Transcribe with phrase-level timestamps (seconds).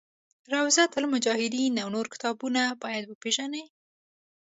[0.53, 3.63] روضة المجاهدین او نور کتابونه باید وپېژني.